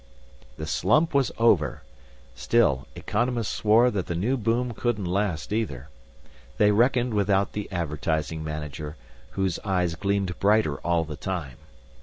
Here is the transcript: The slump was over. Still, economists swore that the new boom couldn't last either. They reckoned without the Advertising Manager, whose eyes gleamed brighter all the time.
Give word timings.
The 0.57 0.65
slump 0.65 1.13
was 1.13 1.31
over. 1.37 1.83
Still, 2.33 2.87
economists 2.95 3.53
swore 3.53 3.91
that 3.91 4.07
the 4.07 4.15
new 4.15 4.35
boom 4.35 4.71
couldn't 4.71 5.05
last 5.05 5.53
either. 5.53 5.89
They 6.57 6.71
reckoned 6.71 7.13
without 7.13 7.51
the 7.53 7.71
Advertising 7.71 8.43
Manager, 8.43 8.95
whose 9.37 9.59
eyes 9.63 9.93
gleamed 9.93 10.39
brighter 10.39 10.77
all 10.79 11.05
the 11.05 11.15
time. 11.17 11.57